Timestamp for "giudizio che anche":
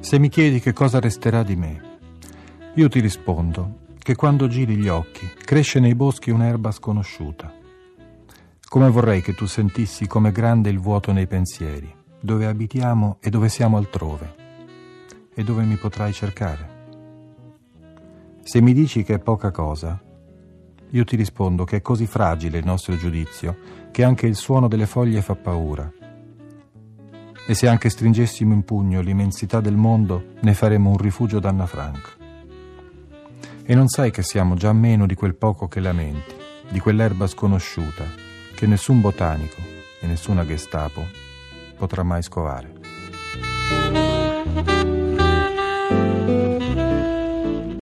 22.96-24.26